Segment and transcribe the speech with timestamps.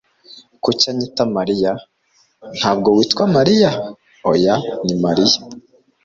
[0.63, 1.71] Kuki anyita Mariya?"
[2.57, 3.69] "Ntabwo witwa Mariya?"
[4.31, 5.39] "Oya, ni Mariya."